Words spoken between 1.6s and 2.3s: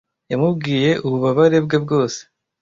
bwe bwose